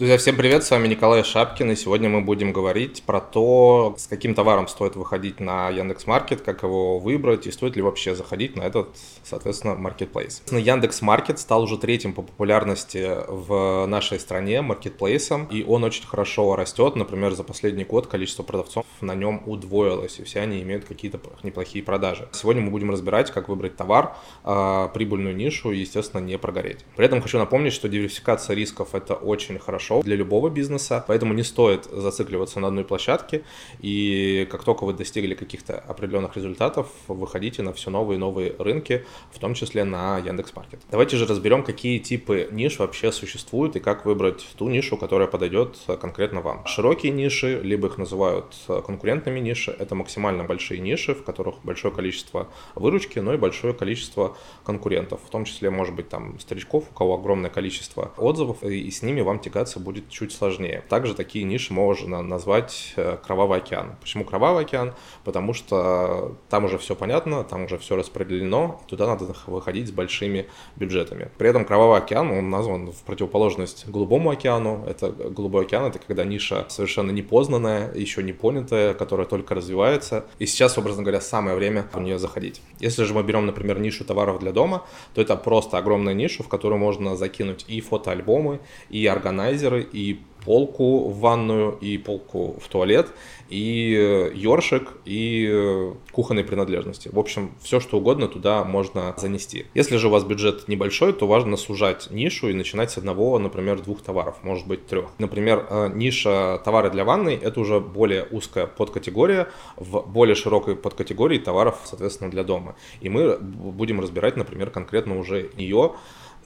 Друзья, 0.00 0.16
всем 0.16 0.34
привет, 0.34 0.64
с 0.64 0.70
вами 0.70 0.88
Николай 0.88 1.22
Шапкин, 1.22 1.72
и 1.72 1.76
сегодня 1.76 2.08
мы 2.08 2.22
будем 2.22 2.54
говорить 2.54 3.02
про 3.04 3.20
то, 3.20 3.94
с 3.98 4.06
каким 4.06 4.34
товаром 4.34 4.66
стоит 4.66 4.96
выходить 4.96 5.40
на 5.40 5.68
Яндекс.Маркет, 5.68 6.40
как 6.40 6.62
его 6.62 6.98
выбрать, 6.98 7.46
и 7.46 7.50
стоит 7.50 7.76
ли 7.76 7.82
вообще 7.82 8.14
заходить 8.14 8.56
на 8.56 8.62
этот, 8.62 8.88
соответственно, 9.22 9.74
маркетплейс. 9.74 10.42
Яндекс.Маркет 10.50 11.38
стал 11.38 11.64
уже 11.64 11.76
третьим 11.76 12.14
по 12.14 12.22
популярности 12.22 13.10
в 13.28 13.84
нашей 13.84 14.18
стране 14.18 14.62
маркетплейсом, 14.62 15.44
и 15.50 15.64
он 15.64 15.84
очень 15.84 16.06
хорошо 16.06 16.56
растет. 16.56 16.96
Например, 16.96 17.34
за 17.34 17.44
последний 17.44 17.84
год 17.84 18.06
количество 18.06 18.42
продавцов 18.42 18.86
на 19.02 19.14
нем 19.14 19.42
удвоилось, 19.44 20.18
и 20.18 20.24
все 20.24 20.40
они 20.40 20.62
имеют 20.62 20.86
какие-то 20.86 21.20
неплохие 21.42 21.84
продажи. 21.84 22.26
Сегодня 22.32 22.62
мы 22.62 22.70
будем 22.70 22.90
разбирать, 22.90 23.30
как 23.30 23.50
выбрать 23.50 23.76
товар, 23.76 24.16
а, 24.44 24.88
прибыльную 24.88 25.36
нишу 25.36 25.72
и, 25.72 25.80
естественно, 25.80 26.22
не 26.22 26.38
прогореть. 26.38 26.86
При 26.96 27.04
этом 27.04 27.20
хочу 27.20 27.36
напомнить, 27.36 27.74
что 27.74 27.86
диверсификация 27.86 28.56
рисков– 28.56 28.88
это 28.94 29.12
очень 29.12 29.58
хорошо 29.58 29.89
хорошо 29.90 30.02
для 30.02 30.16
любого 30.16 30.48
бизнеса, 30.48 31.04
поэтому 31.06 31.34
не 31.34 31.42
стоит 31.42 31.84
зацикливаться 31.84 32.60
на 32.60 32.68
одной 32.68 32.84
площадке, 32.84 33.42
и 33.80 34.46
как 34.50 34.64
только 34.64 34.84
вы 34.84 34.92
достигли 34.92 35.34
каких-то 35.34 35.78
определенных 35.78 36.36
результатов, 36.36 36.88
выходите 37.08 37.62
на 37.62 37.72
все 37.72 37.90
новые 37.90 38.16
и 38.16 38.18
новые 38.18 38.54
рынки, 38.58 39.04
в 39.32 39.38
том 39.38 39.54
числе 39.54 39.84
на 39.84 40.18
Яндекс.Маркет. 40.18 40.80
Давайте 40.90 41.16
же 41.16 41.26
разберем, 41.26 41.62
какие 41.62 41.98
типы 41.98 42.48
ниш 42.52 42.78
вообще 42.78 43.12
существуют 43.12 43.76
и 43.76 43.80
как 43.80 44.04
выбрать 44.06 44.46
ту 44.56 44.68
нишу, 44.68 44.96
которая 44.96 45.28
подойдет 45.28 45.78
конкретно 46.00 46.40
вам. 46.40 46.66
Широкие 46.66 47.12
ниши, 47.12 47.60
либо 47.62 47.88
их 47.88 47.98
называют 47.98 48.54
конкурентными 48.66 49.40
ниши, 49.40 49.74
это 49.78 49.94
максимально 49.94 50.44
большие 50.44 50.80
ниши, 50.80 51.14
в 51.14 51.24
которых 51.24 51.56
большое 51.64 51.92
количество 51.94 52.48
выручки, 52.74 53.18
но 53.18 53.34
и 53.34 53.36
большое 53.36 53.74
количество 53.74 54.36
конкурентов, 54.64 55.20
в 55.26 55.30
том 55.30 55.44
числе, 55.44 55.70
может 55.70 55.94
быть, 55.94 56.08
там 56.08 56.38
старичков, 56.38 56.84
у 56.90 56.94
кого 56.94 57.14
огромное 57.14 57.50
количество 57.50 58.12
отзывов, 58.16 58.62
и 58.62 58.90
с 58.90 59.02
ними 59.02 59.20
вам 59.20 59.38
тягаться 59.38 59.79
будет 59.80 60.08
чуть 60.08 60.32
сложнее. 60.32 60.84
Также 60.88 61.14
такие 61.14 61.44
ниши 61.44 61.72
можно 61.72 62.22
назвать 62.22 62.94
э, 62.96 63.16
Кровавый 63.24 63.58
океан. 63.58 63.96
Почему 64.00 64.24
Кровавый 64.24 64.64
океан? 64.64 64.94
Потому 65.24 65.54
что 65.54 66.36
там 66.48 66.64
уже 66.64 66.78
все 66.78 66.94
понятно, 66.94 67.44
там 67.44 67.64
уже 67.64 67.78
все 67.78 67.96
распределено, 67.96 68.80
туда 68.88 69.06
надо 69.06 69.34
выходить 69.46 69.88
с 69.88 69.90
большими 69.90 70.46
бюджетами. 70.76 71.30
При 71.38 71.48
этом 71.48 71.64
Кровавый 71.64 71.98
океан, 71.98 72.30
он 72.30 72.50
назван 72.50 72.92
в 72.92 73.02
противоположность 73.02 73.88
Голубому 73.88 74.30
океану. 74.30 74.84
Это 74.86 75.10
Голубой 75.10 75.64
океан, 75.64 75.84
это 75.84 75.98
когда 75.98 76.24
ниша 76.24 76.66
совершенно 76.68 77.10
непознанная, 77.10 77.92
еще 77.94 78.22
не 78.22 78.32
понятая, 78.32 78.94
которая 78.94 79.26
только 79.26 79.54
развивается. 79.54 80.26
И 80.38 80.46
сейчас, 80.46 80.78
образно 80.78 81.02
говоря, 81.02 81.20
самое 81.20 81.56
время 81.56 81.86
в 81.92 82.00
нее 82.00 82.18
заходить. 82.18 82.62
Если 82.78 83.04
же 83.04 83.14
мы 83.14 83.22
берем, 83.22 83.46
например, 83.46 83.78
нишу 83.78 84.04
товаров 84.04 84.38
для 84.38 84.52
дома, 84.52 84.84
то 85.14 85.20
это 85.20 85.36
просто 85.36 85.78
огромная 85.78 86.14
ниша, 86.14 86.42
в 86.42 86.48
которую 86.48 86.78
можно 86.78 87.16
закинуть 87.16 87.64
и 87.68 87.80
фотоальбомы, 87.80 88.60
и 88.88 89.06
органайзер, 89.06 89.69
телевизоры, 89.70 89.86
и 89.92 90.20
полку 90.44 91.08
в 91.08 91.20
ванную, 91.20 91.76
и 91.82 91.98
полку 91.98 92.58
в 92.60 92.68
туалет, 92.68 93.08
и 93.50 93.94
э, 93.94 94.32
ёршик, 94.34 94.88
и 95.04 95.46
э, 95.50 95.92
кухонные 96.12 96.46
принадлежности. 96.46 97.10
В 97.12 97.18
общем, 97.18 97.52
все 97.60 97.78
что 97.78 97.98
угодно 97.98 98.26
туда 98.26 98.64
можно 98.64 99.14
занести. 99.18 99.66
Если 99.74 99.98
же 99.98 100.08
у 100.08 100.10
вас 100.10 100.24
бюджет 100.24 100.66
небольшой, 100.66 101.12
то 101.12 101.26
важно 101.26 101.58
сужать 101.58 102.10
нишу 102.10 102.48
и 102.48 102.54
начинать 102.54 102.90
с 102.90 102.96
одного, 102.96 103.38
например, 103.38 103.82
двух 103.82 104.00
товаров, 104.00 104.36
может 104.42 104.66
быть 104.66 104.86
трех. 104.86 105.10
Например, 105.18 105.66
э, 105.68 105.90
ниша 105.94 106.58
товары 106.64 106.90
для 106.90 107.04
ванной– 107.04 107.34
это 107.42 107.60
уже 107.60 107.78
более 107.78 108.24
узкая 108.30 108.66
подкатегория, 108.66 109.48
в 109.76 110.06
более 110.06 110.34
широкой 110.34 110.74
подкатегории 110.74 111.38
товаров, 111.38 111.80
соответственно, 111.84 112.30
для 112.30 112.44
дома. 112.44 112.76
И 113.02 113.10
мы 113.10 113.36
будем 113.38 114.00
разбирать, 114.00 114.36
например, 114.36 114.70
конкретно 114.70 115.18
уже 115.18 115.50
ее, 115.58 115.96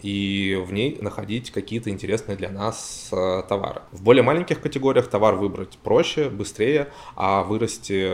и 0.05 0.55
в 0.57 0.71
ней 0.71 0.99
находить 1.01 1.51
какие-то 1.51 1.89
интересные 1.89 2.37
для 2.37 2.51
нас 2.51 3.09
э, 3.11 3.43
товары. 3.49 3.81
В 3.91 4.03
более 4.03 4.23
маленьких 4.23 4.61
категориях 4.61 5.09
товар 5.09 5.35
выбрать 5.35 5.79
проще, 5.79 6.29
быстрее, 6.29 6.89
а 7.17 7.43
вырасти 7.43 8.13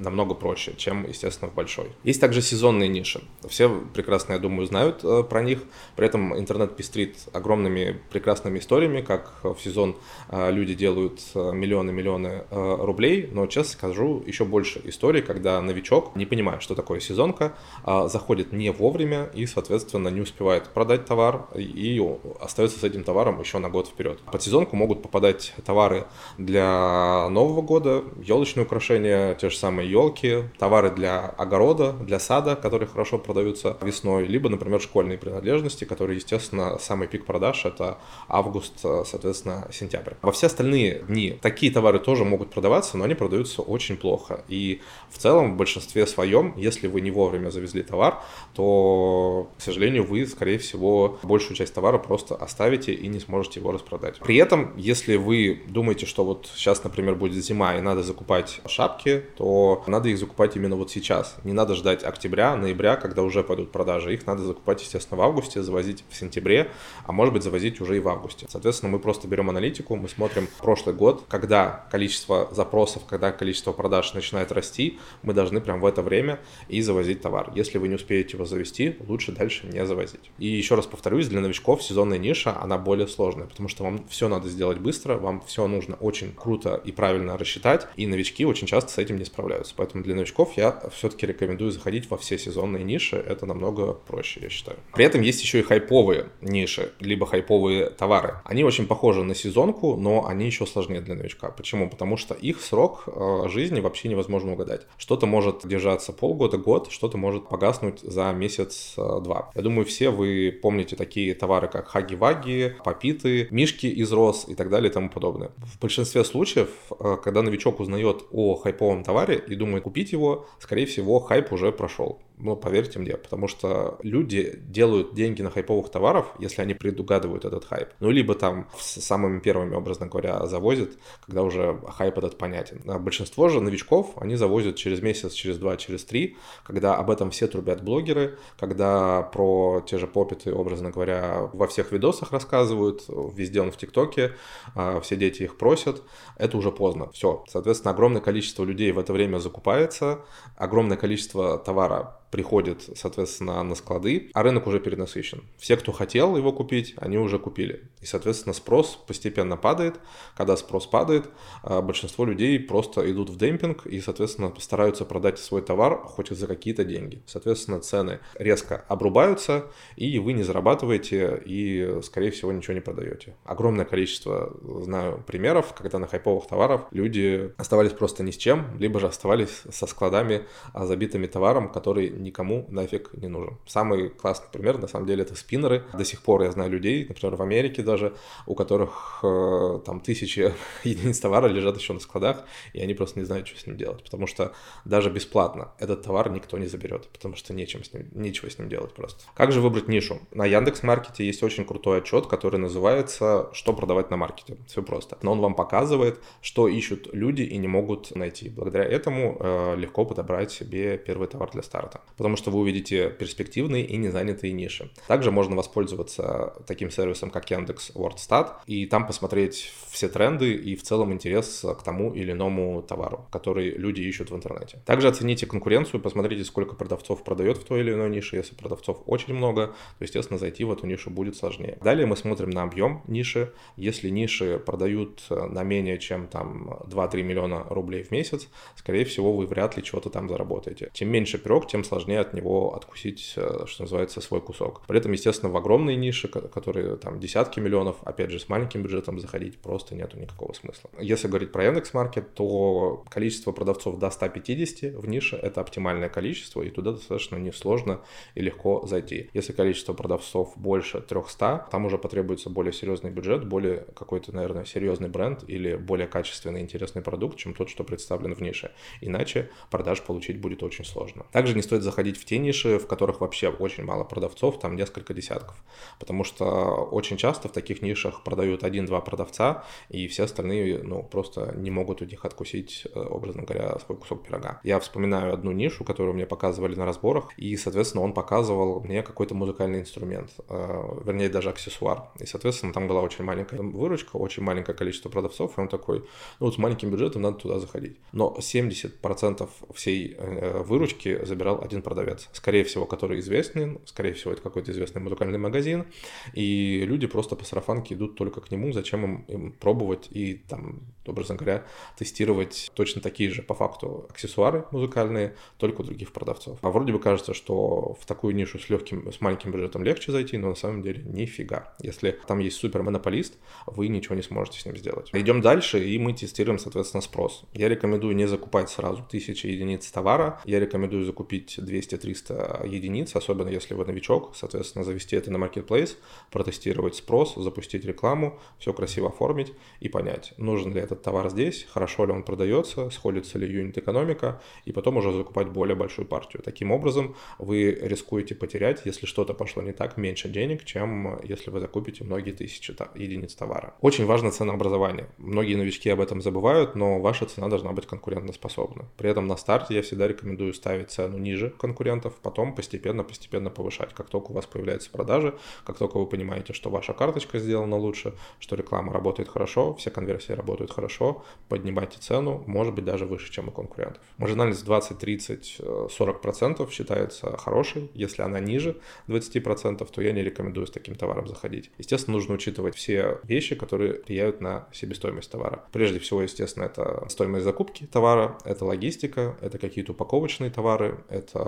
намного 0.00 0.34
проще, 0.34 0.74
чем, 0.76 1.06
естественно, 1.06 1.50
в 1.50 1.54
большой. 1.54 1.90
Есть 2.04 2.20
также 2.20 2.42
сезонные 2.42 2.88
ниши. 2.88 3.22
Все 3.48 3.68
прекрасно, 3.94 4.34
я 4.34 4.38
думаю, 4.38 4.66
знают 4.66 5.04
э, 5.04 5.22
про 5.22 5.42
них. 5.42 5.60
При 5.96 6.06
этом 6.06 6.38
интернет 6.38 6.76
пестрит 6.76 7.16
огромными 7.32 8.00
прекрасными 8.10 8.58
историями, 8.58 9.00
как 9.00 9.40
в 9.42 9.58
сезон 9.62 9.96
э, 10.28 10.50
люди 10.50 10.74
делают 10.74 11.20
миллионы-миллионы 11.34 12.44
рублей, 12.50 13.28
но, 13.32 13.46
честно 13.46 13.72
скажу, 13.72 14.22
еще 14.26 14.44
больше 14.44 14.80
историй, 14.84 15.22
когда 15.22 15.60
новичок, 15.60 16.16
не 16.16 16.26
понимая, 16.26 16.60
что 16.60 16.74
такое 16.74 17.00
сезонка, 17.00 17.54
заходит 17.84 18.52
не 18.52 18.70
вовремя 18.70 19.30
и, 19.34 19.46
соответственно, 19.46 20.08
не 20.08 20.20
успевает 20.20 20.68
продать 20.68 21.04
товар 21.04 21.46
и 21.54 22.00
остается 22.40 22.78
с 22.78 22.84
этим 22.84 23.04
товаром 23.04 23.40
еще 23.40 23.58
на 23.58 23.68
год 23.68 23.88
вперед. 23.88 24.20
Под 24.20 24.42
сезонку 24.42 24.76
могут 24.76 25.02
попадать 25.02 25.54
товары 25.64 26.06
для 26.38 27.28
Нового 27.30 27.62
года, 27.62 28.02
елочные 28.22 28.64
украшения, 28.64 29.34
те 29.34 29.50
же 29.50 29.56
самые 29.56 29.89
елки, 29.90 30.44
товары 30.58 30.90
для 30.90 31.26
огорода, 31.26 31.92
для 31.92 32.18
сада, 32.18 32.56
которые 32.56 32.88
хорошо 32.88 33.18
продаются 33.18 33.76
весной, 33.82 34.26
либо, 34.26 34.48
например, 34.48 34.80
школьные 34.80 35.18
принадлежности, 35.18 35.84
которые, 35.84 36.16
естественно, 36.16 36.78
самый 36.78 37.08
пик 37.08 37.26
продаж 37.26 37.64
это 37.64 37.98
август, 38.28 38.80
соответственно, 38.80 39.68
сентябрь. 39.72 40.14
Во 40.22 40.32
все 40.32 40.46
остальные 40.46 41.04
дни 41.08 41.38
такие 41.40 41.72
товары 41.72 41.98
тоже 41.98 42.24
могут 42.24 42.50
продаваться, 42.50 42.96
но 42.96 43.04
они 43.04 43.14
продаются 43.14 43.62
очень 43.62 43.96
плохо. 43.96 44.44
И 44.48 44.80
в 45.10 45.18
целом, 45.18 45.54
в 45.54 45.56
большинстве 45.56 46.06
своем, 46.06 46.54
если 46.56 46.86
вы 46.86 47.00
не 47.00 47.10
вовремя 47.10 47.50
завезли 47.50 47.82
товар, 47.82 48.22
то, 48.54 49.48
к 49.58 49.62
сожалению, 49.62 50.04
вы, 50.04 50.26
скорее 50.26 50.58
всего, 50.58 51.18
большую 51.22 51.56
часть 51.56 51.74
товара 51.74 51.98
просто 51.98 52.34
оставите 52.34 52.92
и 52.92 53.08
не 53.08 53.20
сможете 53.20 53.60
его 53.60 53.72
распродать. 53.72 54.18
При 54.20 54.36
этом, 54.36 54.72
если 54.76 55.16
вы 55.16 55.62
думаете, 55.68 56.06
что 56.06 56.24
вот 56.24 56.50
сейчас, 56.54 56.84
например, 56.84 57.14
будет 57.14 57.42
зима 57.44 57.76
и 57.76 57.80
надо 57.80 58.02
закупать 58.02 58.60
шапки, 58.66 59.24
то 59.36 59.79
надо 59.88 60.08
их 60.08 60.18
закупать 60.18 60.56
именно 60.56 60.76
вот 60.76 60.90
сейчас. 60.90 61.36
Не 61.44 61.52
надо 61.52 61.74
ждать 61.74 62.04
октября, 62.04 62.56
ноября, 62.56 62.96
когда 62.96 63.22
уже 63.22 63.42
пойдут 63.42 63.72
продажи. 63.72 64.14
Их 64.14 64.26
надо 64.26 64.42
закупать, 64.42 64.82
естественно, 64.82 65.18
в 65.18 65.22
августе, 65.22 65.62
завозить 65.62 66.04
в 66.08 66.16
сентябре, 66.16 66.70
а 67.04 67.12
может 67.12 67.34
быть 67.34 67.42
завозить 67.42 67.80
уже 67.80 67.96
и 67.96 68.00
в 68.00 68.08
августе. 68.08 68.46
Соответственно, 68.48 68.92
мы 68.92 68.98
просто 68.98 69.28
берем 69.28 69.50
аналитику, 69.50 69.96
мы 69.96 70.08
смотрим 70.08 70.48
прошлый 70.58 70.94
год, 70.94 71.24
когда 71.28 71.86
количество 71.90 72.48
запросов, 72.52 73.02
когда 73.08 73.32
количество 73.32 73.72
продаж 73.72 74.14
начинает 74.14 74.52
расти, 74.52 74.98
мы 75.22 75.34
должны 75.34 75.60
прям 75.60 75.80
в 75.80 75.86
это 75.86 76.02
время 76.02 76.40
и 76.68 76.82
завозить 76.82 77.22
товар. 77.22 77.52
Если 77.54 77.78
вы 77.78 77.88
не 77.88 77.94
успеете 77.94 78.36
его 78.36 78.44
завести, 78.44 78.96
лучше 79.06 79.32
дальше 79.32 79.66
не 79.66 79.84
завозить. 79.86 80.30
И 80.38 80.46
еще 80.46 80.74
раз 80.74 80.86
повторюсь, 80.86 81.28
для 81.28 81.40
новичков 81.40 81.82
сезонная 81.82 82.18
ниша, 82.18 82.56
она 82.60 82.78
более 82.78 83.08
сложная, 83.08 83.46
потому 83.46 83.68
что 83.68 83.84
вам 83.84 84.06
все 84.08 84.28
надо 84.28 84.48
сделать 84.48 84.78
быстро, 84.78 85.16
вам 85.16 85.42
все 85.46 85.66
нужно 85.66 85.96
очень 85.96 86.32
круто 86.34 86.80
и 86.84 86.92
правильно 86.92 87.36
рассчитать, 87.36 87.86
и 87.96 88.06
новички 88.06 88.44
очень 88.44 88.66
часто 88.66 88.90
с 88.90 88.98
этим 88.98 89.16
не 89.16 89.24
справляются. 89.24 89.59
Поэтому 89.76 90.02
для 90.02 90.14
новичков 90.14 90.56
я 90.56 90.82
все-таки 90.92 91.26
рекомендую 91.26 91.70
заходить 91.70 92.10
во 92.10 92.16
все 92.16 92.38
сезонные 92.38 92.84
ниши, 92.84 93.16
это 93.16 93.46
намного 93.46 93.92
проще, 93.92 94.40
я 94.42 94.48
считаю. 94.48 94.78
При 94.92 95.04
этом 95.04 95.20
есть 95.20 95.42
еще 95.42 95.60
и 95.60 95.62
хайповые 95.62 96.30
ниши, 96.40 96.92
либо 97.00 97.26
хайповые 97.26 97.90
товары. 97.90 98.40
Они 98.44 98.64
очень 98.64 98.86
похожи 98.86 99.22
на 99.22 99.34
сезонку, 99.34 99.96
но 99.96 100.26
они 100.26 100.46
еще 100.46 100.66
сложнее 100.66 101.00
для 101.00 101.14
новичка. 101.14 101.50
Почему? 101.50 101.88
Потому 101.88 102.16
что 102.16 102.34
их 102.34 102.60
срок 102.60 103.04
э, 103.06 103.48
жизни 103.48 103.80
вообще 103.80 104.08
невозможно 104.08 104.52
угадать. 104.52 104.86
Что-то 104.98 105.26
может 105.26 105.66
держаться 105.66 106.12
полгода, 106.12 106.58
год, 106.58 106.90
что-то 106.90 107.16
может 107.16 107.48
погаснуть 107.48 108.00
за 108.00 108.32
месяц-два. 108.32 109.50
Я 109.54 109.62
думаю, 109.62 109.84
все 109.84 110.10
вы 110.10 110.58
помните 110.62 110.80
помните 110.80 110.96
такие 110.96 111.34
товары, 111.34 111.68
как 111.68 111.88
хаги-ваги, 111.88 112.76
попиты, 112.84 113.48
мишки 113.50 113.86
из 113.86 114.12
роз 114.12 114.46
и 114.48 114.54
так 114.54 114.70
далее 114.70 114.90
и 114.90 114.92
тому 114.92 115.10
подобное. 115.10 115.50
В 115.58 115.78
большинстве 115.78 116.24
случаев, 116.24 116.68
э, 116.98 117.16
когда 117.22 117.42
новичок 117.42 117.80
узнает 117.80 118.24
о 118.32 118.54
хайповом 118.56 119.04
товаре 119.04 119.42
и 119.50 119.56
думает 119.56 119.84
купить 119.84 120.12
его, 120.12 120.46
скорее 120.58 120.86
всего, 120.86 121.20
хайп 121.20 121.52
уже 121.52 121.72
прошел. 121.72 122.20
Ну, 122.42 122.56
поверьте 122.56 122.98
мне, 122.98 123.16
потому 123.16 123.48
что 123.48 123.98
люди 124.02 124.58
делают 124.66 125.14
деньги 125.14 125.42
на 125.42 125.50
хайповых 125.50 125.90
товаров, 125.90 126.34
если 126.38 126.62
они 126.62 126.72
предугадывают 126.72 127.44
этот 127.44 127.66
хайп. 127.66 127.88
Ну, 128.00 128.10
либо 128.10 128.34
там 128.34 128.66
с 128.78 129.00
самыми 129.00 129.40
первыми, 129.40 129.74
образно 129.74 130.06
говоря, 130.06 130.46
завозят, 130.46 130.92
когда 131.26 131.42
уже 131.42 131.78
хайп 131.88 132.16
этот 132.16 132.38
понятен. 132.38 132.80
А 132.86 132.98
большинство 132.98 133.50
же 133.50 133.60
новичков, 133.60 134.12
они 134.16 134.36
завозят 134.36 134.76
через 134.76 135.02
месяц, 135.02 135.32
через 135.32 135.58
два, 135.58 135.76
через 135.76 136.04
три, 136.04 136.36
когда 136.64 136.94
об 136.94 137.10
этом 137.10 137.30
все 137.30 137.46
трубят 137.46 137.84
блогеры, 137.84 138.38
когда 138.58 139.22
про 139.22 139.82
те 139.86 139.98
же 139.98 140.06
попиты, 140.06 140.54
образно 140.54 140.90
говоря, 140.90 141.50
во 141.52 141.66
всех 141.66 141.92
видосах 141.92 142.32
рассказывают, 142.32 143.04
везде 143.34 143.60
он 143.60 143.70
в 143.70 143.76
ТикТоке, 143.76 144.32
а, 144.74 145.00
все 145.00 145.16
дети 145.16 145.42
их 145.42 145.58
просят, 145.58 146.02
это 146.36 146.56
уже 146.56 146.72
поздно. 146.72 147.10
Все. 147.12 147.44
Соответственно, 147.48 147.92
огромное 147.92 148.22
количество 148.22 148.64
людей 148.64 148.92
в 148.92 148.98
это 148.98 149.12
время 149.12 149.39
закупается, 149.40 150.20
огромное 150.56 150.96
количество 150.96 151.58
товара 151.58 152.19
приходит, 152.30 152.88
соответственно, 152.96 153.62
на 153.62 153.74
склады, 153.74 154.30
а 154.34 154.42
рынок 154.42 154.66
уже 154.66 154.80
перенасыщен. 154.80 155.42
Все, 155.58 155.76
кто 155.76 155.92
хотел 155.92 156.36
его 156.36 156.52
купить, 156.52 156.94
они 156.96 157.18
уже 157.18 157.38
купили. 157.38 157.82
И, 158.00 158.06
соответственно, 158.06 158.54
спрос 158.54 158.98
постепенно 159.06 159.56
падает. 159.56 160.00
Когда 160.36 160.56
спрос 160.56 160.86
падает, 160.86 161.28
а, 161.62 161.82
большинство 161.82 162.24
людей 162.24 162.58
просто 162.60 163.10
идут 163.10 163.30
в 163.30 163.36
демпинг 163.36 163.86
и, 163.86 164.00
соответственно, 164.00 164.54
стараются 164.58 165.04
продать 165.04 165.38
свой 165.38 165.62
товар 165.62 165.98
хоть 166.04 166.30
за 166.30 166.46
какие-то 166.46 166.84
деньги. 166.84 167.22
Соответственно, 167.26 167.80
цены 167.80 168.20
резко 168.34 168.84
обрубаются, 168.88 169.66
и 169.96 170.18
вы 170.18 170.32
не 170.32 170.42
зарабатываете, 170.42 171.42
и, 171.44 171.98
скорее 172.02 172.30
всего, 172.30 172.52
ничего 172.52 172.74
не 172.74 172.80
продаете. 172.80 173.36
Огромное 173.44 173.84
количество, 173.84 174.56
знаю, 174.82 175.22
примеров, 175.26 175.74
когда 175.74 175.98
на 175.98 176.06
хайповых 176.06 176.46
товарах 176.46 176.82
люди 176.92 177.52
оставались 177.56 177.92
просто 177.92 178.22
ни 178.22 178.30
с 178.30 178.36
чем, 178.36 178.78
либо 178.78 179.00
же 179.00 179.06
оставались 179.06 179.62
со 179.70 179.86
складами, 179.86 180.46
а, 180.72 180.86
забитыми 180.86 181.26
товаром, 181.26 181.70
который 181.72 182.19
никому 182.22 182.66
нафиг 182.68 183.10
не 183.14 183.28
нужен. 183.28 183.56
Самый 183.66 184.08
классный 184.08 184.48
пример, 184.52 184.78
на 184.78 184.88
самом 184.88 185.06
деле, 185.06 185.22
это 185.22 185.34
спиннеры. 185.34 185.84
До 185.92 186.04
сих 186.04 186.22
пор 186.22 186.42
я 186.42 186.50
знаю 186.50 186.70
людей, 186.70 187.06
например, 187.06 187.36
в 187.36 187.42
Америке 187.42 187.82
даже, 187.82 188.14
у 188.46 188.54
которых 188.54 189.20
э, 189.22 189.80
там 189.84 190.00
тысячи 190.00 190.52
единиц 190.84 191.18
товара 191.20 191.46
лежат 191.46 191.76
еще 191.76 191.92
на 191.92 192.00
складах, 192.00 192.44
и 192.72 192.80
они 192.80 192.94
просто 192.94 193.18
не 193.18 193.24
знают, 193.24 193.46
что 193.46 193.58
с 193.58 193.66
ним 193.66 193.76
делать, 193.76 194.02
потому 194.02 194.26
что 194.26 194.52
даже 194.84 195.10
бесплатно 195.10 195.72
этот 195.78 196.02
товар 196.02 196.30
никто 196.30 196.58
не 196.58 196.66
заберет, 196.66 197.08
потому 197.08 197.36
что 197.36 197.54
нечем 197.54 197.84
с 197.84 197.92
ним, 197.92 198.08
нечего 198.12 198.50
с 198.50 198.58
ним 198.58 198.68
делать 198.68 198.94
просто. 198.94 199.24
Как 199.34 199.52
же 199.52 199.60
выбрать 199.60 199.88
нишу? 199.88 200.20
На 200.32 200.46
Яндекс 200.46 200.82
Маркете 200.82 201.24
есть 201.24 201.42
очень 201.42 201.64
крутой 201.64 201.98
отчет, 201.98 202.26
который 202.26 202.58
называется 202.58 203.48
«Что 203.52 203.72
продавать 203.72 204.10
на 204.10 204.16
маркете?». 204.16 204.56
Все 204.66 204.82
просто. 204.82 205.18
Но 205.22 205.32
он 205.32 205.40
вам 205.40 205.54
показывает, 205.54 206.20
что 206.40 206.68
ищут 206.68 207.08
люди 207.12 207.42
и 207.42 207.56
не 207.58 207.68
могут 207.68 208.14
найти. 208.14 208.48
Благодаря 208.48 208.84
этому 208.84 209.36
э, 209.38 209.76
легко 209.76 210.04
подобрать 210.04 210.50
себе 210.50 210.98
первый 210.98 211.28
товар 211.28 211.50
для 211.50 211.62
старта, 211.62 212.00
потому 212.16 212.36
что 212.36 212.50
вы 212.50 212.60
увидите 212.60 213.10
перспективные 213.10 213.84
и 213.84 213.96
незанятые 213.96 214.52
ниши. 214.52 214.90
Также 215.06 215.30
можно 215.30 215.56
воспользоваться 215.56 216.54
таким 216.66 216.90
сервисом, 216.90 217.30
как 217.30 217.50
Яндекс 217.50 217.92
WordStat, 217.94 218.50
и 218.66 218.86
там 218.86 219.06
посмотреть 219.06 219.72
все 219.90 220.08
тренды 220.08 220.54
и 220.54 220.76
в 220.76 220.82
целом 220.82 221.12
интерес 221.12 221.64
к 221.78 221.82
тому 221.82 222.12
или 222.12 222.32
иному 222.32 222.82
товару, 222.82 223.26
который 223.30 223.70
люди 223.70 224.00
ищут 224.00 224.30
в 224.30 224.36
интернете. 224.36 224.82
Также 224.84 225.08
оцените 225.08 225.46
конкуренцию, 225.46 226.00
посмотрите, 226.00 226.44
сколько 226.44 226.74
продавцов 226.74 227.24
продает 227.24 227.58
в 227.58 227.64
той 227.64 227.80
или 227.80 227.92
иной 227.92 228.10
нише. 228.10 228.36
Если 228.36 228.54
продавцов 228.54 229.02
очень 229.06 229.34
много, 229.34 229.68
то, 229.98 230.04
естественно, 230.04 230.38
зайти 230.38 230.64
в 230.64 230.72
эту 230.72 230.86
нишу 230.86 231.10
будет 231.10 231.36
сложнее. 231.36 231.78
Далее 231.82 232.06
мы 232.06 232.16
смотрим 232.16 232.50
на 232.50 232.62
объем 232.62 233.02
ниши. 233.06 233.52
Если 233.76 234.08
ниши 234.08 234.58
продают 234.58 235.26
на 235.30 235.62
менее 235.62 235.98
чем 235.98 236.26
там 236.26 236.78
2-3 236.86 237.22
миллиона 237.22 237.64
рублей 237.68 238.02
в 238.02 238.10
месяц, 238.10 238.48
скорее 238.76 239.04
всего, 239.04 239.32
вы 239.32 239.46
вряд 239.46 239.76
ли 239.76 239.82
чего-то 239.82 240.10
там 240.10 240.28
заработаете. 240.28 240.90
Чем 240.92 241.10
меньше 241.10 241.38
пирог, 241.38 241.68
тем 241.68 241.84
сложнее 241.84 241.99
от 242.08 242.34
него 242.34 242.74
откусить, 242.74 243.34
э, 243.36 243.64
что 243.66 243.82
называется, 243.82 244.20
свой 244.20 244.40
кусок. 244.40 244.82
При 244.86 244.98
этом, 244.98 245.12
естественно, 245.12 245.52
в 245.52 245.56
огромные 245.56 245.96
ниши, 245.96 246.28
которые 246.28 246.96
там 246.96 247.20
десятки 247.20 247.60
миллионов, 247.60 247.96
опять 248.04 248.30
же, 248.30 248.38
с 248.38 248.48
маленьким 248.48 248.82
бюджетом 248.82 249.18
заходить 249.18 249.58
просто 249.58 249.94
нету 249.94 250.18
никакого 250.18 250.52
смысла. 250.52 250.90
Если 250.98 251.28
говорить 251.28 251.52
про 251.52 251.64
Яндекс.Маркет, 251.64 252.34
то 252.34 253.04
количество 253.08 253.52
продавцов 253.52 253.98
до 253.98 254.10
150 254.10 254.94
в 254.94 255.08
нише– 255.08 255.36
это 255.42 255.60
оптимальное 255.60 256.08
количество, 256.08 256.62
и 256.62 256.70
туда 256.70 256.92
достаточно 256.92 257.36
несложно 257.36 258.00
и 258.34 258.40
легко 258.40 258.86
зайти. 258.86 259.30
Если 259.34 259.52
количество 259.52 259.92
продавцов 259.92 260.52
больше 260.56 261.00
300, 261.00 261.68
там 261.70 261.84
уже 261.86 261.98
потребуется 261.98 262.50
более 262.50 262.72
серьезный 262.72 263.10
бюджет, 263.10 263.46
более 263.46 263.86
какой-то, 263.94 264.34
наверное, 264.34 264.64
серьезный 264.64 265.08
бренд 265.08 265.44
или 265.46 265.76
более 265.76 266.06
качественный, 266.06 266.60
интересный 266.60 267.02
продукт, 267.02 267.38
чем 267.38 267.54
тот, 267.54 267.68
что 267.68 267.84
представлен 267.84 268.34
в 268.34 268.40
нише. 268.40 268.72
Иначе 269.00 269.50
продаж 269.70 270.02
получить 270.02 270.40
будет 270.40 270.62
очень 270.62 270.84
сложно. 270.84 271.26
Также 271.32 271.54
не 271.54 271.62
стоит 271.62 271.82
заходить 271.90 272.16
в 272.16 272.24
те 272.24 272.38
ниши, 272.38 272.78
в 272.78 272.86
которых 272.86 273.20
вообще 273.20 273.48
очень 273.48 273.84
мало 273.84 274.04
продавцов, 274.04 274.58
там 274.58 274.76
несколько 274.76 275.14
десятков. 275.14 275.56
Потому 275.98 276.24
что 276.24 276.44
очень 276.90 277.16
часто 277.16 277.48
в 277.48 277.52
таких 277.52 277.82
нишах 277.82 278.22
продают 278.24 278.64
один-два 278.64 279.00
продавца, 279.00 279.64
и 279.88 280.06
все 280.08 280.24
остальные, 280.24 280.82
ну, 280.82 281.02
просто 281.02 281.54
не 281.56 281.70
могут 281.70 282.02
у 282.02 282.04
них 282.04 282.24
откусить, 282.24 282.86
э, 282.94 283.00
образно 283.00 283.42
говоря, 283.42 283.78
свой 283.84 283.98
кусок 283.98 284.26
пирога. 284.26 284.60
Я 284.64 284.78
вспоминаю 284.78 285.34
одну 285.34 285.52
нишу, 285.52 285.84
которую 285.84 286.14
мне 286.14 286.26
показывали 286.26 286.74
на 286.74 286.86
разборах, 286.86 287.28
и, 287.36 287.56
соответственно, 287.56 288.04
он 288.04 288.12
показывал 288.12 288.80
мне 288.80 289.02
какой-то 289.02 289.34
музыкальный 289.34 289.80
инструмент, 289.80 290.30
э, 290.48 291.00
вернее, 291.04 291.28
даже 291.28 291.50
аксессуар. 291.50 292.04
И, 292.18 292.26
соответственно, 292.26 292.72
там 292.72 292.88
была 292.88 293.02
очень 293.02 293.24
маленькая 293.24 293.60
выручка, 293.60 294.16
очень 294.16 294.42
маленькое 294.42 294.76
количество 294.76 295.08
продавцов, 295.08 295.58
и 295.58 295.60
он 295.60 295.68
такой, 295.68 296.00
ну, 296.38 296.46
вот 296.46 296.54
с 296.54 296.58
маленьким 296.58 296.90
бюджетом 296.90 297.22
надо 297.22 297.38
туда 297.38 297.58
заходить. 297.58 297.96
Но 298.12 298.36
70% 298.38 299.48
всей 299.74 300.14
э, 300.16 300.62
выручки 300.62 301.24
забирал 301.24 301.60
один 301.62 301.79
продавец. 301.82 302.28
Скорее 302.32 302.64
всего, 302.64 302.86
который 302.86 303.20
известен, 303.20 303.80
скорее 303.84 304.12
всего, 304.12 304.32
это 304.32 304.42
какой-то 304.42 304.72
известный 304.72 305.00
музыкальный 305.00 305.38
магазин, 305.38 305.86
и 306.34 306.82
люди 306.84 307.06
просто 307.06 307.36
по 307.36 307.44
сарафанке 307.44 307.94
идут 307.94 308.16
только 308.16 308.40
к 308.40 308.50
нему, 308.50 308.72
зачем 308.72 309.04
им, 309.04 309.24
им 309.28 309.52
пробовать 309.52 310.08
и 310.10 310.34
там, 310.48 310.80
образно 311.06 311.34
говоря, 311.36 311.64
тестировать 311.96 312.70
точно 312.74 313.00
такие 313.00 313.30
же 313.30 313.42
по 313.42 313.54
факту 313.54 314.06
аксессуары 314.10 314.64
музыкальные, 314.70 315.34
только 315.58 315.80
у 315.80 315.84
других 315.84 316.12
продавцов. 316.12 316.58
А 316.62 316.70
вроде 316.70 316.92
бы 316.92 316.98
кажется, 316.98 317.34
что 317.34 317.96
в 318.00 318.06
такую 318.06 318.34
нишу 318.34 318.58
с 318.58 318.68
легким, 318.68 319.12
с 319.12 319.20
маленьким 319.20 319.50
бюджетом 319.52 319.84
легче 319.84 320.12
зайти, 320.12 320.38
но 320.38 320.50
на 320.50 320.54
самом 320.54 320.82
деле 320.82 321.02
нифига. 321.04 321.74
Если 321.80 322.18
там 322.26 322.38
есть 322.38 322.56
супер 322.56 322.82
монополист, 322.82 323.38
вы 323.66 323.88
ничего 323.88 324.14
не 324.14 324.22
сможете 324.22 324.60
с 324.60 324.66
ним 324.66 324.76
сделать. 324.76 325.10
Идем 325.12 325.40
дальше, 325.40 325.82
и 325.84 325.98
мы 325.98 326.12
тестируем, 326.12 326.58
соответственно, 326.58 327.00
спрос. 327.00 327.44
Я 327.52 327.68
рекомендую 327.68 328.14
не 328.14 328.26
закупать 328.26 328.70
сразу 328.70 329.04
тысячи 329.08 329.46
единиц 329.46 329.90
товара, 329.90 330.40
я 330.44 330.60
рекомендую 330.60 331.04
закупить 331.04 331.56
200-300 331.70 332.68
единиц, 332.68 333.14
особенно 333.16 333.48
если 333.48 333.74
вы 333.74 333.84
новичок, 333.84 334.34
соответственно, 334.34 334.84
завести 334.84 335.16
это 335.16 335.30
на 335.30 335.36
Marketplace, 335.36 335.96
протестировать 336.30 336.96
спрос, 336.96 337.34
запустить 337.36 337.84
рекламу, 337.84 338.38
все 338.58 338.72
красиво 338.72 339.08
оформить 339.08 339.52
и 339.80 339.88
понять, 339.88 340.34
нужен 340.36 340.74
ли 340.74 340.80
этот 340.80 341.02
товар 341.02 341.30
здесь, 341.30 341.66
хорошо 341.70 342.06
ли 342.06 342.12
он 342.12 342.22
продается, 342.22 342.90
сходится 342.90 343.38
ли 343.38 343.46
юнит-экономика, 343.46 344.40
и 344.64 344.72
потом 344.72 344.96
уже 344.96 345.12
закупать 345.12 345.48
более 345.48 345.76
большую 345.76 346.06
партию. 346.06 346.42
Таким 346.42 346.70
образом, 346.70 347.16
вы 347.38 347.70
рискуете 347.80 348.34
потерять, 348.34 348.82
если 348.84 349.06
что-то 349.06 349.34
пошло 349.34 349.62
не 349.62 349.72
так, 349.72 349.96
меньше 349.96 350.28
денег, 350.28 350.64
чем 350.64 351.20
если 351.22 351.50
вы 351.50 351.60
закупите 351.60 352.04
многие 352.04 352.32
тысячи 352.32 352.74
единиц 352.94 353.34
товара. 353.34 353.74
Очень 353.80 354.06
важно 354.06 354.30
ценообразование. 354.30 355.08
Многие 355.18 355.54
новички 355.54 355.90
об 355.90 356.00
этом 356.00 356.20
забывают, 356.20 356.74
но 356.74 357.00
ваша 357.00 357.26
цена 357.26 357.48
должна 357.48 357.72
быть 357.72 357.86
конкурентоспособна. 357.86 358.88
При 358.96 359.10
этом 359.10 359.26
на 359.26 359.36
старте 359.36 359.74
я 359.74 359.82
всегда 359.82 360.08
рекомендую 360.08 360.54
ставить 360.54 360.90
цену 360.90 361.18
ниже 361.18 361.49
конкурентов, 361.56 362.14
потом 362.22 362.54
постепенно-постепенно 362.54 363.50
повышать. 363.50 363.94
Как 363.94 364.08
только 364.08 364.30
у 364.30 364.34
вас 364.34 364.46
появляются 364.46 364.90
продажи, 364.90 365.34
как 365.64 365.78
только 365.78 365.98
вы 365.98 366.06
понимаете, 366.06 366.52
что 366.52 366.70
ваша 366.70 366.92
карточка 366.92 367.38
сделана 367.38 367.76
лучше, 367.76 368.14
что 368.38 368.56
реклама 368.56 368.92
работает 368.92 369.28
хорошо, 369.28 369.74
все 369.74 369.90
конверсии 369.90 370.32
работают 370.32 370.72
хорошо, 370.72 371.24
поднимайте 371.48 371.98
цену, 371.98 372.42
может 372.46 372.74
быть 372.74 372.84
даже 372.84 373.06
выше, 373.06 373.30
чем 373.32 373.48
у 373.48 373.50
конкурентов. 373.50 374.02
Маржинальность 374.18 374.64
20, 374.64 374.98
30, 374.98 375.60
40 375.90 376.20
процентов 376.20 376.72
считается 376.72 377.36
хорошей. 377.36 377.90
Если 377.94 378.22
она 378.22 378.40
ниже 378.40 378.76
20 379.06 379.42
процентов, 379.42 379.90
то 379.90 380.02
я 380.02 380.12
не 380.12 380.22
рекомендую 380.22 380.66
с 380.66 380.70
таким 380.70 380.94
товаром 380.94 381.26
заходить. 381.26 381.70
Естественно, 381.78 382.16
нужно 382.16 382.34
учитывать 382.34 382.74
все 382.74 383.18
вещи, 383.22 383.54
которые 383.54 384.02
влияют 384.06 384.40
на 384.40 384.68
себестоимость 384.72 385.30
товара. 385.30 385.64
Прежде 385.72 385.98
всего, 385.98 386.22
естественно, 386.22 386.64
это 386.64 387.06
стоимость 387.08 387.44
закупки 387.44 387.86
товара, 387.86 388.38
это 388.44 388.64
логистика, 388.64 389.36
это 389.40 389.58
какие-то 389.58 389.92
упаковочные 389.92 390.50
товары, 390.50 391.04
это 391.08 391.39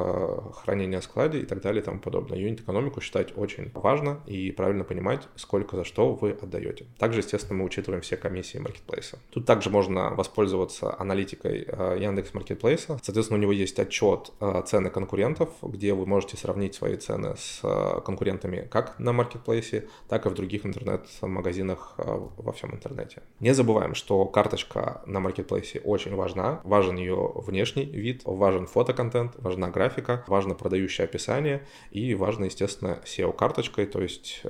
хранение 0.55 1.01
в 1.01 1.05
складе 1.05 1.41
и 1.41 1.45
так 1.45 1.61
далее 1.61 1.83
и 1.83 1.85
тому 1.85 1.99
подобное. 1.99 2.39
Юнит-экономику 2.39 3.01
считать 3.01 3.37
очень 3.37 3.71
важно 3.75 4.21
и 4.27 4.51
правильно 4.51 4.85
понимать, 4.85 5.29
сколько 5.37 5.77
за 5.77 5.85
что 5.85 6.15
вы 6.15 6.31
отдаете. 6.31 6.87
Также, 6.99 7.21
естественно, 7.21 7.59
мы 7.59 7.65
учитываем 7.65 8.03
все 8.03 8.17
комиссии 8.17 8.59
маркетплейса. 8.59 9.19
Тут 9.31 9.47
также 9.47 9.71
можно 9.71 10.11
воспользоваться 10.11 10.99
аналитикой 10.99 11.65
э, 11.67 11.99
Яндекс 12.01 12.35
Маркетплейса. 12.35 12.99
Соответственно, 13.03 13.39
у 13.39 13.43
него 13.43 13.53
есть 13.53 13.79
отчет 13.79 14.33
э, 14.41 14.63
цены 14.67 14.91
конкурентов, 14.91 15.51
где 15.63 15.95
вы 15.95 16.07
можете 16.07 16.37
сравнить 16.37 16.75
свои 16.75 16.97
цены 16.97 17.35
с 17.37 17.61
э, 17.63 18.01
конкурентами 18.05 18.69
как 18.71 18.99
на 18.99 19.13
маркетплейсе, 19.13 19.89
так 20.09 20.27
и 20.27 20.29
в 20.29 20.35
других 20.35 20.67
интернет-магазинах 20.67 21.95
во 21.97 22.53
всем 22.53 22.75
интернете. 22.75 23.23
Не 23.41 23.55
забываем, 23.55 23.95
что 23.95 24.25
карточка 24.27 25.03
на 25.07 25.21
маркетплейсе 25.21 25.81
очень 25.81 26.15
важна. 26.15 26.61
Важен 26.65 26.97
ее 26.97 27.33
внешний 27.35 27.85
вид, 27.85 28.23
важен 28.25 28.67
фотоконтент, 28.67 29.35
важна 29.39 29.69
графика, 29.69 29.82
важно 30.29 30.55
продающее 30.55 31.05
описание 31.05 31.67
и 31.91 32.15
важно, 32.15 32.47
естественно, 32.47 33.01
SEO-карточкой, 33.05 33.87
то 33.87 34.01
есть 34.01 34.43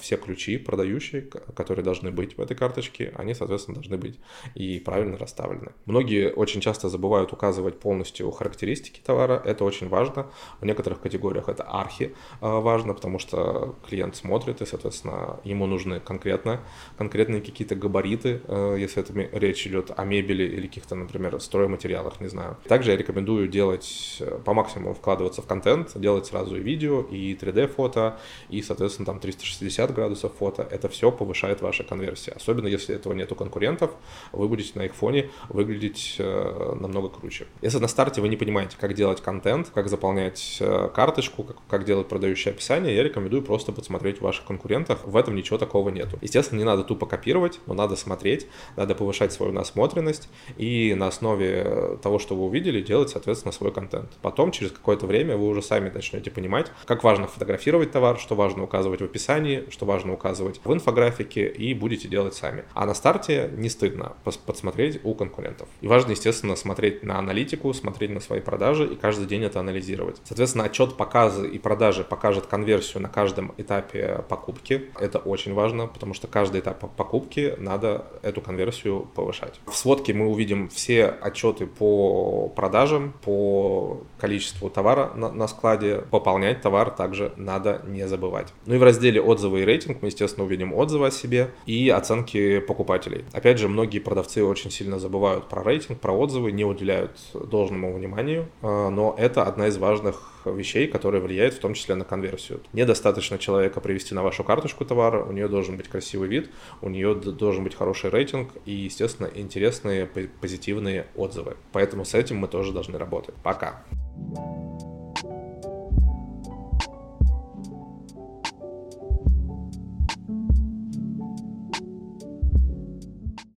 все 0.00 0.16
ключи 0.16 0.58
продающие, 0.58 1.22
которые 1.22 1.84
должны 1.84 2.10
быть 2.10 2.36
в 2.36 2.40
этой 2.40 2.56
карточке, 2.56 3.12
они, 3.16 3.34
соответственно, 3.34 3.76
должны 3.76 3.96
быть 3.96 4.18
и 4.54 4.80
правильно 4.80 5.18
расставлены. 5.18 5.72
Многие 5.86 6.32
очень 6.32 6.60
часто 6.60 6.88
забывают 6.88 7.32
указывать 7.32 7.78
полностью 7.80 8.30
характеристики 8.30 9.00
товара, 9.04 9.40
это 9.44 9.64
очень 9.64 9.88
важно. 9.88 10.26
В 10.60 10.64
некоторых 10.64 11.00
категориях 11.00 11.48
это 11.48 11.62
архи 11.64 12.14
а, 12.40 12.60
важно, 12.60 12.94
потому 12.94 13.18
что 13.18 13.76
клиент 13.88 14.16
смотрит, 14.16 14.62
и, 14.62 14.66
соответственно, 14.66 15.40
ему 15.44 15.66
нужны 15.66 16.00
конкретно, 16.00 16.60
конкретные 16.96 17.40
какие-то 17.40 17.74
габариты, 17.74 18.40
э, 18.46 18.76
если 18.78 19.02
это 19.02 19.12
речь 19.38 19.66
идет 19.66 19.90
о 19.96 20.04
мебели 20.04 20.44
или 20.44 20.66
каких-то, 20.66 20.94
например, 20.94 21.40
стройматериалах, 21.40 22.20
не 22.20 22.28
знаю. 22.28 22.56
Также 22.68 22.90
я 22.90 22.96
рекомендую 22.96 23.48
делать 23.48 24.18
э, 24.20 24.38
по 24.44 24.54
максимуму 24.54 24.75
максимум 24.76 24.94
вкладываться 24.94 25.42
в 25.42 25.46
контент, 25.46 25.98
делать 25.98 26.26
сразу 26.26 26.56
и 26.56 26.60
видео, 26.60 27.02
и 27.02 27.34
3D-фото, 27.34 28.18
и, 28.50 28.62
соответственно, 28.62 29.06
там 29.06 29.20
360 29.20 29.94
градусов 29.94 30.32
фото. 30.38 30.66
Это 30.70 30.88
все 30.88 31.10
повышает 31.10 31.62
ваши 31.62 31.84
конверсии. 31.84 32.32
Особенно 32.34 32.68
если 32.68 32.94
этого 32.94 33.14
нет 33.14 33.32
у 33.32 33.34
конкурентов, 33.34 33.90
вы 34.32 34.48
будете 34.48 34.78
на 34.78 34.84
их 34.84 34.94
фоне 34.94 35.30
выглядеть 35.48 36.16
э, 36.18 36.76
намного 36.80 37.08
круче. 37.08 37.46
Если 37.62 37.78
на 37.78 37.88
старте 37.88 38.20
вы 38.20 38.28
не 38.28 38.36
понимаете, 38.36 38.76
как 38.78 38.94
делать 38.94 39.22
контент, 39.22 39.70
как 39.74 39.88
заполнять 39.88 40.58
э, 40.60 40.88
карточку, 40.94 41.44
как, 41.44 41.56
как 41.68 41.84
делать 41.84 42.08
продающее 42.08 42.52
описание, 42.52 42.94
я 42.94 43.02
рекомендую 43.02 43.42
просто 43.42 43.72
посмотреть 43.72 44.20
ваших 44.20 44.44
конкурентов. 44.44 45.04
В 45.04 45.16
этом 45.16 45.34
ничего 45.34 45.58
такого 45.58 45.90
нету. 45.90 46.18
Естественно, 46.20 46.58
не 46.58 46.64
надо 46.64 46.82
тупо 46.82 47.06
копировать, 47.06 47.60
но 47.66 47.74
надо 47.74 47.96
смотреть, 47.96 48.46
надо 48.76 48.94
повышать 48.94 49.32
свою 49.32 49.52
насмотренность 49.52 50.28
и 50.56 50.94
на 50.94 51.06
основе 51.06 51.98
того, 52.02 52.18
что 52.18 52.36
вы 52.36 52.44
увидели, 52.44 52.80
делать, 52.80 53.10
соответственно, 53.10 53.52
свой 53.52 53.72
контент. 53.72 54.10
Потом, 54.22 54.50
через 54.50 54.65
какое-то 54.72 55.06
время, 55.06 55.36
вы 55.36 55.46
уже 55.48 55.62
сами 55.62 55.90
начнете 55.90 56.30
понимать, 56.30 56.70
как 56.84 57.04
важно 57.04 57.26
фотографировать 57.26 57.92
товар, 57.92 58.18
что 58.18 58.34
важно 58.34 58.64
указывать 58.64 59.00
в 59.00 59.04
описании, 59.04 59.64
что 59.70 59.86
важно 59.86 60.12
указывать 60.12 60.60
в 60.64 60.72
инфографике, 60.72 61.48
и 61.48 61.74
будете 61.74 62.08
делать 62.08 62.34
сами. 62.34 62.64
А 62.74 62.86
на 62.86 62.94
старте 62.94 63.50
не 63.56 63.68
стыдно 63.68 64.16
подсмотреть 64.46 65.00
у 65.04 65.14
конкурентов. 65.14 65.68
И 65.80 65.86
важно, 65.86 66.12
естественно, 66.12 66.56
смотреть 66.56 67.02
на 67.02 67.18
аналитику, 67.18 67.72
смотреть 67.72 68.10
на 68.10 68.20
свои 68.20 68.40
продажи 68.40 68.86
и 68.86 68.96
каждый 68.96 69.26
день 69.26 69.44
это 69.44 69.60
анализировать. 69.60 70.20
Соответственно, 70.24 70.64
отчет 70.64 70.96
показы 70.96 71.48
и 71.48 71.58
продажи 71.58 72.04
покажет 72.04 72.46
конверсию 72.46 73.02
на 73.02 73.08
каждом 73.08 73.54
этапе 73.56 74.24
покупки. 74.28 74.90
Это 74.98 75.18
очень 75.18 75.54
важно, 75.54 75.86
потому 75.86 76.14
что 76.14 76.26
каждый 76.26 76.60
этап 76.60 76.94
покупки 76.96 77.54
надо 77.58 78.06
эту 78.22 78.40
конверсию 78.40 79.08
повышать. 79.14 79.60
В 79.66 79.74
сводке 79.74 80.14
мы 80.14 80.28
увидим 80.28 80.68
все 80.68 81.06
отчеты 81.06 81.66
по 81.66 82.48
продажам, 82.48 83.14
по 83.22 84.02
количеству 84.18 84.55
товара 84.72 85.12
на, 85.14 85.30
на 85.30 85.48
складе. 85.48 86.04
Пополнять 86.10 86.60
товар 86.60 86.90
также 86.90 87.32
надо 87.36 87.82
не 87.86 88.06
забывать. 88.06 88.52
Ну 88.66 88.74
и 88.74 88.78
в 88.78 88.82
разделе 88.82 89.20
отзывы 89.20 89.62
и 89.62 89.64
рейтинг 89.64 90.02
мы, 90.02 90.08
естественно, 90.08 90.44
увидим 90.44 90.74
отзывы 90.74 91.08
о 91.08 91.10
себе 91.10 91.50
и 91.66 91.88
оценки 91.88 92.58
покупателей. 92.60 93.24
Опять 93.32 93.58
же, 93.58 93.68
многие 93.68 93.98
продавцы 93.98 94.44
очень 94.44 94.70
сильно 94.70 94.98
забывают 94.98 95.48
про 95.48 95.62
рейтинг, 95.62 96.00
про 96.00 96.12
отзывы, 96.12 96.52
не 96.52 96.64
уделяют 96.64 97.12
должному 97.34 97.92
вниманию, 97.92 98.46
а, 98.62 98.90
но 98.90 99.14
это 99.18 99.44
одна 99.44 99.68
из 99.68 99.76
важных 99.76 100.32
вещей, 100.44 100.86
которые 100.86 101.20
влияют 101.20 101.54
в 101.54 101.58
том 101.58 101.74
числе 101.74 101.94
на 101.94 102.04
конверсию. 102.04 102.60
Недостаточно 102.72 103.38
человека 103.38 103.80
привести 103.80 104.14
на 104.14 104.22
вашу 104.22 104.44
карточку 104.44 104.84
товара, 104.84 105.24
у 105.24 105.32
нее 105.32 105.48
должен 105.48 105.76
быть 105.76 105.88
красивый 105.88 106.28
вид, 106.28 106.50
у 106.82 106.88
нее 106.88 107.14
должен 107.14 107.64
быть 107.64 107.74
хороший 107.74 108.10
рейтинг 108.10 108.50
и, 108.64 108.72
естественно, 108.72 109.28
интересные 109.34 110.06
позитивные 110.40 111.06
отзывы. 111.16 111.56
Поэтому 111.72 112.04
с 112.04 112.14
этим 112.14 112.36
мы 112.36 112.48
тоже 112.48 112.72
должны 112.72 112.98
работать. 112.98 113.34
Пока! 113.42 113.82